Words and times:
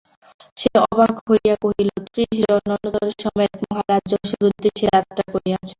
সে 0.57 0.69
অবাক 0.85 1.13
হইয়া 1.27 1.55
কহিল, 1.63 1.89
ত্রিশ 2.07 2.31
জন 2.41 2.63
অনুচর 2.67 3.07
সমেত 3.21 3.53
মহারাজ 3.63 4.03
যশোর 4.11 4.41
উদ্দেশে 4.49 4.85
যাত্রা 4.87 5.23
করিয়াছেন। 5.33 5.69